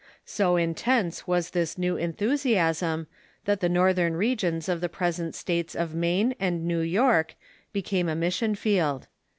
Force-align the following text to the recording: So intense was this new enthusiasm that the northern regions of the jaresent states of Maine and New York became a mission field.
So 0.25 0.55
intense 0.55 1.27
was 1.27 1.51
this 1.51 1.77
new 1.77 1.95
enthusiasm 1.95 3.05
that 3.45 3.59
the 3.59 3.69
northern 3.69 4.15
regions 4.15 4.67
of 4.67 4.81
the 4.81 4.89
jaresent 4.89 5.35
states 5.35 5.75
of 5.75 5.93
Maine 5.93 6.33
and 6.39 6.65
New 6.65 6.79
York 6.81 7.35
became 7.71 8.09
a 8.09 8.15
mission 8.15 8.55
field. 8.55 9.05